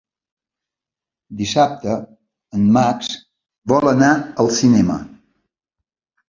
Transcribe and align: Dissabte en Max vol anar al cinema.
Dissabte 1.41 1.97
en 2.59 2.63
Max 2.79 3.11
vol 3.75 3.91
anar 3.93 4.11
al 4.45 4.51
cinema. 4.63 4.97